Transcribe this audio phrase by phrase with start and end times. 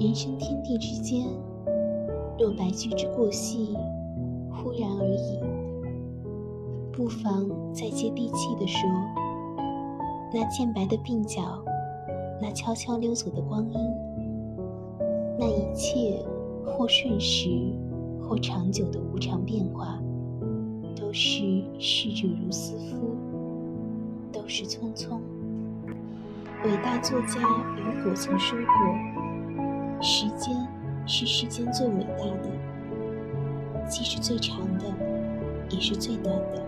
[0.00, 1.24] 人生天地之间，
[2.36, 3.76] 若白驹之过隙，
[4.50, 5.38] 忽然而已。
[6.92, 8.90] 不妨再接地气地说，
[10.32, 11.62] 那渐白的鬓角，
[12.42, 13.78] 那悄悄溜走的光阴，
[15.38, 16.20] 那一切
[16.66, 17.48] 或瞬时，
[18.20, 20.00] 或长久的无常变化，
[20.96, 23.14] 都是逝者如斯夫，
[24.32, 25.20] 都是匆匆。
[26.64, 27.40] 伟大作家
[27.76, 29.13] 雨果曾说过。
[30.06, 30.54] 时间
[31.06, 34.84] 是世间最伟大的，既是最长的，
[35.70, 36.62] 也是最短的，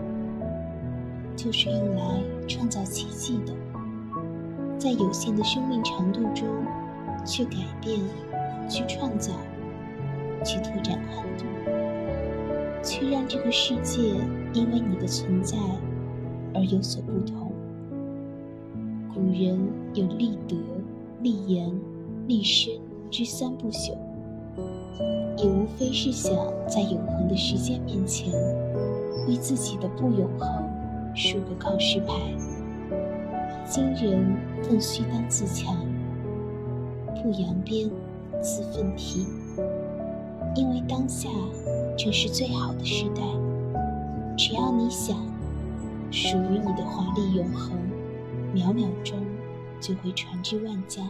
[1.35, 3.53] 就是用来创造奇迹的。
[4.79, 6.47] 在有限的生命长度中，
[7.23, 7.99] 去改变，
[8.67, 9.33] 去创造，
[10.43, 11.45] 去拓展宽度，
[12.83, 14.15] 去让这个世界
[14.51, 15.55] 因为你的存在
[16.55, 17.51] 而有所不同。
[19.13, 19.59] 古人
[19.93, 20.55] 有立德、
[21.21, 21.71] 立言、
[22.25, 22.86] 立身。
[23.09, 23.95] 之三不朽，
[25.37, 26.33] 也无非是想
[26.67, 28.31] 在永恒的时间面前，
[29.27, 30.49] 为自己的不永恒
[31.15, 32.13] 竖个告示牌。
[33.65, 35.75] 今人更须当自强，
[37.21, 37.89] 不扬鞭
[38.41, 39.25] 自奋蹄，
[40.55, 41.29] 因为当下
[41.97, 43.21] 正是最好的时代。
[44.37, 45.17] 只要你想，
[46.11, 47.71] 属于你的华丽永恒，
[48.53, 49.17] 秒秒钟
[49.81, 51.01] 就会传至万家。